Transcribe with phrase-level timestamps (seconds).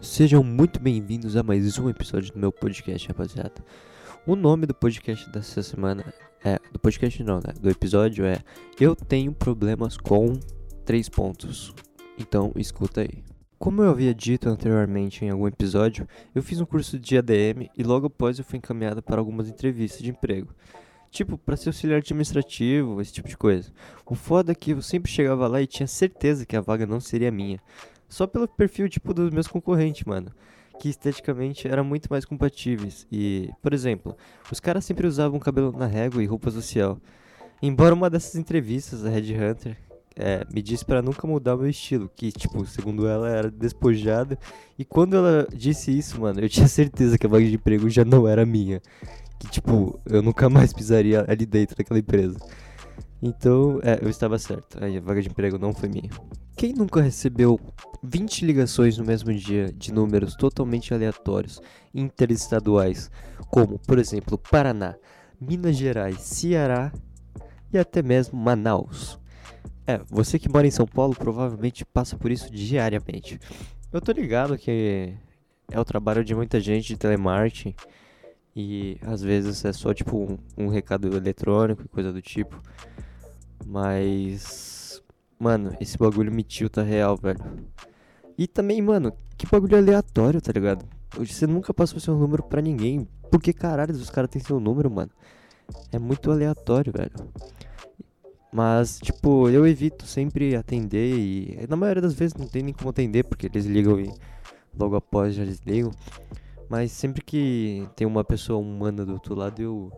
[0.00, 3.54] Sejam muito bem-vindos a mais um episódio do meu podcast, rapaziada.
[4.24, 6.56] O nome do podcast dessa semana é.
[6.72, 7.52] Do podcast não, né?
[7.60, 8.38] Do episódio é
[8.78, 10.38] Eu tenho problemas com
[10.84, 11.74] três pontos.
[12.16, 13.24] Então escuta aí.
[13.58, 17.82] Como eu havia dito anteriormente em algum episódio, eu fiz um curso de ADM e
[17.82, 20.54] logo após eu fui encaminhado para algumas entrevistas de emprego.
[21.10, 23.72] Tipo, para ser auxiliar administrativo, esse tipo de coisa.
[24.04, 27.00] O foda é que eu sempre chegava lá e tinha certeza que a vaga não
[27.00, 27.58] seria minha.
[28.08, 30.30] Só pelo perfil, tipo, dos meus concorrentes, mano.
[30.78, 33.06] Que esteticamente eram muito mais compatíveis.
[33.10, 34.16] E, por exemplo,
[34.50, 36.98] os caras sempre usavam cabelo na régua e roupa social.
[37.60, 39.76] Embora uma dessas entrevistas, a Red Hunter,
[40.14, 44.38] é, me disse para nunca mudar meu estilo, que, tipo, segundo ela, era despojada.
[44.78, 48.04] E quando ela disse isso, mano, eu tinha certeza que a vaga de emprego já
[48.04, 48.80] não era minha
[49.38, 52.38] que, tipo, eu nunca mais pisaria ali dentro daquela empresa.
[53.20, 54.82] Então, é, eu estava certo.
[54.82, 56.10] Aí a vaga de emprego não foi minha.
[56.56, 57.58] Quem nunca recebeu
[58.02, 61.60] 20 ligações no mesmo dia de números totalmente aleatórios,
[61.94, 63.10] interestaduais,
[63.50, 64.96] como, por exemplo, Paraná,
[65.40, 66.92] Minas Gerais, Ceará
[67.72, 69.18] e até mesmo Manaus?
[69.86, 73.40] É, você que mora em São Paulo provavelmente passa por isso diariamente.
[73.92, 75.14] Eu tô ligado que
[75.70, 77.74] é o trabalho de muita gente de telemarketing
[78.60, 82.60] e às vezes é só tipo um, um recado eletrônico e coisa do tipo.
[83.64, 85.00] Mas.
[85.38, 87.38] Mano, esse bagulho me tilta real, velho.
[88.36, 90.84] E também, mano, que bagulho aleatório, tá ligado?
[91.16, 93.06] Você nunca passou seu número pra ninguém.
[93.30, 95.12] Por que caralho os caras têm seu número, mano?
[95.92, 97.12] É muito aleatório, velho.
[98.52, 102.90] Mas, tipo, eu evito sempre atender e na maioria das vezes não tem nem como
[102.90, 104.12] atender, porque eles ligam e
[104.76, 105.92] logo após já desligam.
[106.68, 109.92] Mas sempre que tem uma pessoa humana do outro lado, eu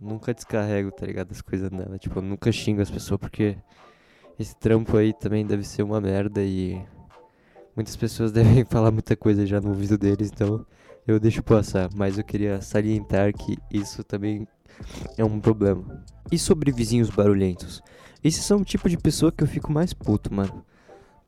[0.00, 1.30] nunca descarrego, tá ligado?
[1.30, 1.98] As coisas nela.
[1.98, 3.56] Tipo, eu nunca xingo as pessoas porque
[4.38, 6.80] esse trampo aí também deve ser uma merda e
[7.76, 10.64] muitas pessoas devem falar muita coisa já no ouvido deles, então
[11.06, 11.90] eu deixo passar.
[11.94, 14.48] Mas eu queria salientar que isso também
[15.18, 16.02] é um problema.
[16.32, 17.82] E sobre vizinhos barulhentos?
[18.22, 20.64] Esses são o tipo de pessoa que eu fico mais puto, mano.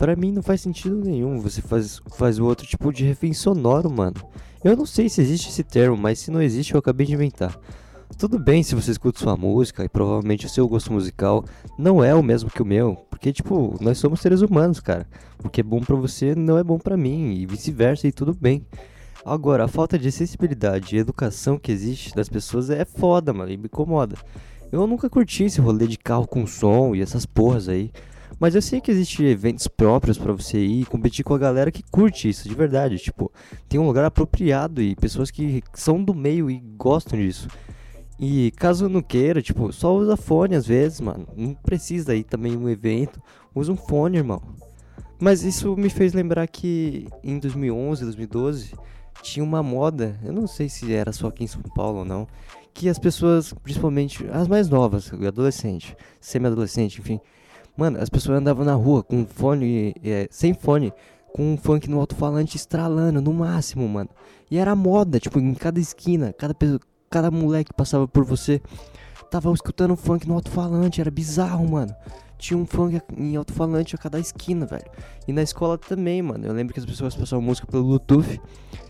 [0.03, 3.89] Para mim não faz sentido nenhum você faz, faz o outro tipo de refém sonoro,
[3.89, 4.17] mano.
[4.65, 7.57] Eu não sei se existe esse termo, mas se não existe eu acabei de inventar.
[8.19, 11.45] Tudo bem se você escuta sua música e provavelmente o seu gosto musical
[11.79, 15.07] não é o mesmo que o meu, porque tipo, nós somos seres humanos, cara.
[15.45, 18.35] O que é bom para você não é bom para mim e vice-versa e tudo
[18.35, 18.67] bem.
[19.25, 23.57] Agora, a falta de sensibilidade e educação que existe das pessoas é foda, mano, e
[23.57, 24.17] me incomoda.
[24.73, 27.93] Eu nunca curti esse rolê de carro com som e essas porras aí.
[28.39, 31.83] Mas eu sei que existem eventos próprios para você ir competir com a galera que
[31.83, 32.99] curte isso, de verdade.
[32.99, 33.31] Tipo,
[33.69, 37.49] tem um lugar apropriado e pessoas que são do meio e gostam disso.
[38.19, 41.27] E caso não queira, tipo, só usa fone às vezes, mano.
[41.37, 43.21] Não precisa ir também um evento.
[43.55, 44.41] Usa um fone, irmão.
[45.21, 48.75] Mas isso me fez lembrar que em 2011, 2012,
[49.23, 52.27] tinha uma moda, eu não sei se era só aqui em São Paulo ou não,
[52.75, 57.21] que as pessoas, principalmente as mais novas, adolescente, semi-adolescente, enfim,
[57.77, 60.93] Mano, as pessoas andavam na rua com fone, é, sem fone,
[61.33, 64.11] com um funk no alto-falante estralando, no máximo, mano.
[64.51, 68.61] E era moda, tipo, em cada esquina, cada pessoa, cada moleque passava por você,
[69.31, 71.95] tava escutando funk no alto-falante, era bizarro, mano.
[72.37, 74.91] Tinha um funk em alto-falante a cada esquina, velho.
[75.27, 76.45] E na escola também, mano.
[76.45, 78.41] Eu lembro que as pessoas passavam música pelo Bluetooth,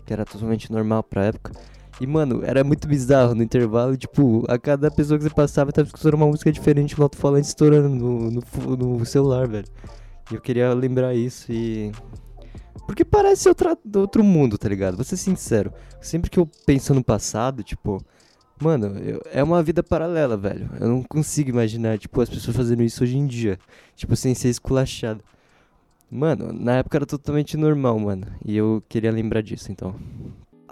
[0.05, 1.53] que era totalmente normal pra época.
[2.01, 3.95] E, mano, era muito bizarro no intervalo.
[3.95, 7.89] Tipo, a cada pessoa que você passava tava escutando uma música diferente, o alto-falante estourando
[7.89, 9.67] no, no, no, celular, velho.
[10.31, 11.91] E eu queria lembrar isso e.
[12.85, 14.95] Porque parece outra, outro mundo, tá ligado?
[14.95, 15.71] Vou ser sincero.
[16.01, 18.03] Sempre que eu penso no passado, tipo.
[18.59, 20.69] Mano, eu, é uma vida paralela, velho.
[20.79, 23.59] Eu não consigo imaginar, tipo, as pessoas fazendo isso hoje em dia.
[23.95, 25.23] Tipo, sem ser esculachado.
[26.09, 28.27] Mano, na época era totalmente normal, mano.
[28.45, 29.95] E eu queria lembrar disso, então.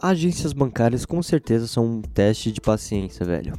[0.04, 3.54] Agências bancárias com certeza são um teste de paciência, velho.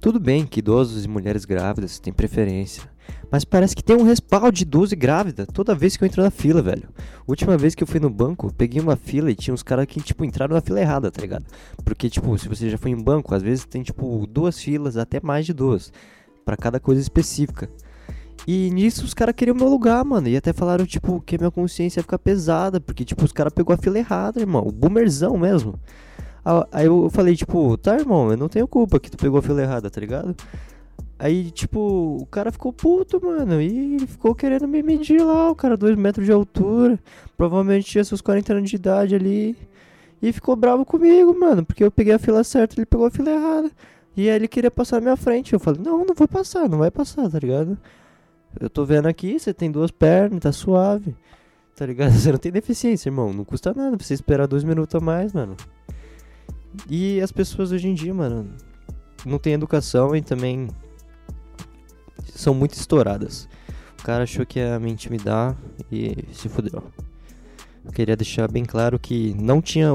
[0.00, 2.84] Tudo bem que idosos e mulheres grávidas têm preferência,
[3.30, 6.22] mas parece que tem um respaldo de idoso e grávida toda vez que eu entro
[6.22, 6.88] na fila, velho.
[7.28, 10.00] Última vez que eu fui no banco, peguei uma fila e tinha uns caras que,
[10.00, 11.44] tipo, entraram na fila errada, tá ligado?
[11.84, 15.20] Porque, tipo, se você já foi em banco, às vezes tem, tipo, duas filas, até
[15.22, 15.92] mais de duas,
[16.46, 17.68] para cada coisa específica.
[18.46, 20.28] E nisso os caras queriam meu lugar, mano.
[20.28, 22.80] E até falaram, tipo, que a minha consciência ia ficar pesada.
[22.80, 24.62] Porque, tipo, os caras pegou a fila errada, irmão.
[24.66, 25.74] O boomerzão mesmo.
[26.70, 29.62] Aí eu falei, tipo, tá, irmão, eu não tenho culpa que tu pegou a fila
[29.62, 30.36] errada, tá ligado?
[31.18, 33.60] Aí, tipo, o cara ficou puto, mano.
[33.60, 35.50] E ficou querendo me medir lá.
[35.50, 36.98] O cara, dois metros de altura.
[37.36, 39.56] Provavelmente tinha seus 40 anos de idade ali.
[40.22, 41.64] E ficou bravo comigo, mano.
[41.64, 43.70] Porque eu peguei a fila certa, ele pegou a fila errada.
[44.16, 45.52] E aí ele queria passar na minha frente.
[45.52, 47.76] Eu falei, não, não vou passar, não vai passar, tá ligado?
[48.58, 51.14] Eu tô vendo aqui, você tem duas pernas, tá suave.
[51.74, 52.12] tá ligado?
[52.16, 53.32] Você não tem deficiência, irmão.
[53.32, 55.56] Não custa nada pra você esperar dois minutos a mais, mano.
[56.88, 58.48] E as pessoas hoje em dia, mano,
[59.24, 60.68] não tem educação e também
[62.34, 63.48] são muito estouradas.
[64.00, 65.56] O cara achou que ia me intimidar
[65.90, 66.82] e se fudeu.
[67.84, 69.90] Eu queria deixar bem claro que não tinha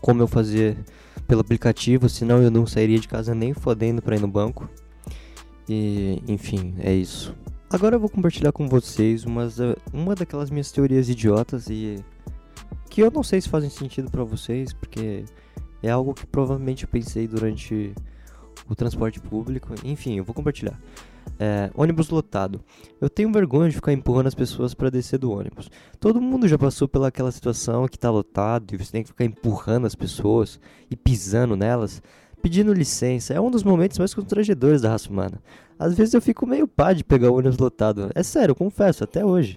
[0.00, 0.76] como eu fazer
[1.26, 4.68] pelo aplicativo, senão eu não sairia de casa nem fodendo pra ir no banco.
[5.68, 7.34] E, enfim, é isso.
[7.74, 9.56] Agora eu vou compartilhar com vocês umas,
[9.92, 11.96] uma daquelas minhas teorias idiotas e
[12.88, 15.24] que eu não sei se fazem sentido para vocês, porque
[15.82, 17.92] é algo que provavelmente eu pensei durante
[18.68, 19.74] o transporte público.
[19.82, 20.80] Enfim, eu vou compartilhar.
[21.36, 22.62] É, ônibus lotado.
[23.00, 25.68] Eu tenho vergonha de ficar empurrando as pessoas para descer do ônibus.
[25.98, 29.84] Todo mundo já passou pelaquela situação que tá lotado e você tem que ficar empurrando
[29.84, 32.00] as pessoas e pisando nelas,
[32.44, 33.32] pedindo licença.
[33.32, 35.40] É um dos momentos mais constrangedores da raça humana.
[35.78, 38.10] Às vezes eu fico meio pá de pegar o ônibus lotado.
[38.14, 39.56] É sério, confesso, até hoje.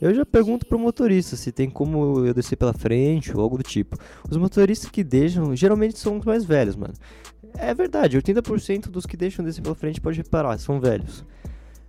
[0.00, 3.62] Eu já pergunto pro motorista se tem como eu descer pela frente ou algo do
[3.62, 3.98] tipo.
[4.28, 6.94] Os motoristas que deixam geralmente são os mais velhos, mano.
[7.54, 11.26] É verdade, 80% dos que deixam descer pela frente pode reparar, são velhos.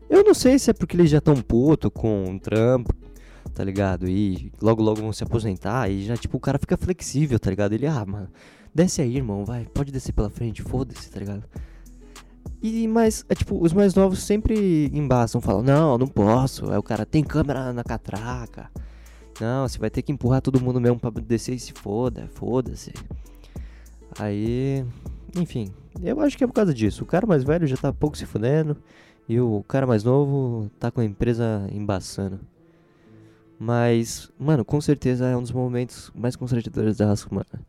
[0.09, 2.93] Eu não sei se é porque eles já estão puto com um trampo,
[3.55, 4.09] tá ligado?
[4.09, 7.71] E logo logo vão se aposentar e já tipo o cara fica flexível, tá ligado?
[7.71, 8.27] Ele, ah, mano,
[8.73, 11.43] desce aí, irmão, vai, pode descer pela frente, foda-se, tá ligado?
[12.61, 16.71] E, mas, é tipo, os mais novos sempre embaçam, falam, não, não posso.
[16.71, 18.71] Aí o cara tem câmera na catraca.
[19.41, 22.93] Não, você vai ter que empurrar todo mundo mesmo pra descer e se foda, foda-se.
[24.17, 24.85] Aí,
[25.35, 27.03] enfim, eu acho que é por causa disso.
[27.03, 28.77] O cara mais velho já tá pouco se fudendo
[29.27, 32.39] e o cara mais novo tá com a empresa embaçando.
[33.59, 37.65] Mas, mano, com certeza é um dos momentos mais constrangedores da raça humana.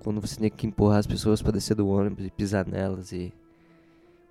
[0.00, 3.32] Quando você tem que empurrar as pessoas para descer do ônibus e pisar nelas e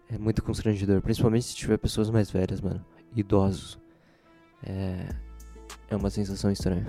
[0.10, 2.84] é muito constrangedor, principalmente se tiver pessoas mais velhas, mano.
[3.16, 3.78] Idosos.
[4.64, 5.08] É.
[5.90, 6.86] É uma sensação estranha.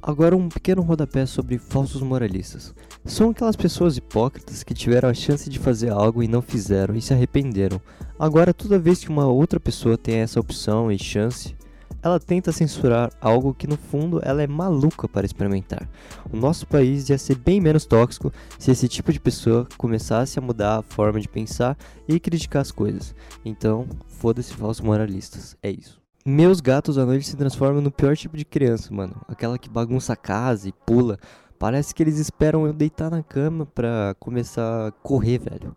[0.00, 2.74] Agora um pequeno rodapé sobre falsos moralistas.
[3.04, 7.02] São aquelas pessoas hipócritas que tiveram a chance de fazer algo e não fizeram e
[7.02, 7.80] se arrependeram.
[8.18, 11.56] Agora toda vez que uma outra pessoa tem essa opção e chance,
[12.02, 15.88] ela tenta censurar algo que no fundo ela é maluca para experimentar.
[16.32, 20.42] O nosso país ia ser bem menos tóxico se esse tipo de pessoa começasse a
[20.42, 23.14] mudar a forma de pensar e criticar as coisas.
[23.44, 26.00] Então, foda-se falsos moralistas, é isso.
[26.24, 29.16] Meus gatos à noite se transformam no pior tipo de criança, mano.
[29.26, 31.18] Aquela que bagunça a casa e pula.
[31.58, 35.74] Parece que eles esperam eu deitar na cama pra começar a correr, velho.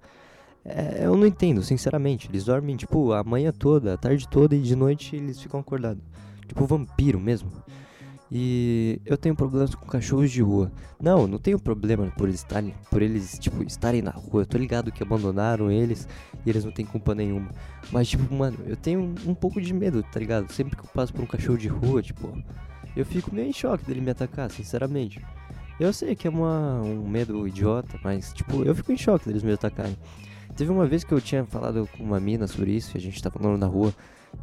[0.64, 2.30] É, eu não entendo, sinceramente.
[2.30, 6.04] Eles dormem, tipo, a manhã toda, a tarde toda e de noite eles ficam acordados.
[6.48, 7.52] Tipo, vampiro mesmo.
[8.34, 10.72] E eu tenho problemas com cachorros de rua.
[11.02, 14.44] Não, não tenho problema por eles estarem, por eles, tipo, estarem na rua.
[14.44, 16.08] Eu tô ligado que abandonaram eles
[16.46, 17.50] e eles não têm culpa nenhuma.
[17.92, 20.50] Mas, tipo, mano, eu tenho um, um pouco de medo, tá ligado?
[20.50, 22.32] Sempre que eu passo por um cachorro de rua, tipo,
[22.96, 25.20] eu fico meio em choque dele me atacar, sinceramente.
[25.80, 29.44] Eu sei que é uma, um medo idiota, mas, tipo, eu fico em choque deles
[29.44, 29.98] me atacarem.
[30.56, 33.22] Teve uma vez que eu tinha falado com uma mina sobre isso, e a gente
[33.22, 33.94] tava andando na rua,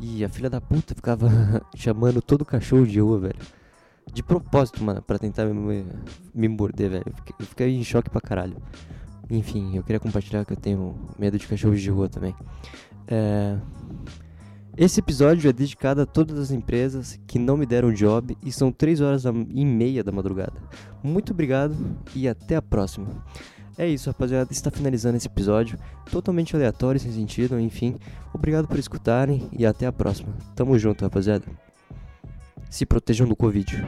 [0.00, 1.28] e a filha da puta ficava
[1.76, 3.38] chamando todo cachorro de rua, velho.
[4.12, 5.84] De propósito, mano, pra tentar me,
[6.34, 7.14] me morder, velho.
[7.38, 8.56] Eu fiquei em choque pra caralho.
[9.30, 12.34] Enfim, eu queria compartilhar que eu tenho medo de cachorros de rua também.
[13.06, 13.58] É...
[14.78, 18.70] Esse episódio é dedicado a todas as empresas que não me deram job e são
[18.70, 20.52] 3 horas e meia da madrugada.
[21.02, 21.74] Muito obrigado
[22.14, 23.08] e até a próxima.
[23.76, 24.52] É isso, rapaziada.
[24.52, 25.76] Está finalizando esse episódio.
[26.08, 27.96] Totalmente aleatório, sem sentido, enfim.
[28.32, 30.32] Obrigado por escutarem e até a próxima.
[30.54, 31.44] Tamo junto, rapaziada.
[32.70, 33.84] Se protejam do Covid.